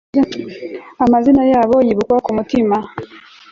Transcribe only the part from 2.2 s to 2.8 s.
kumutima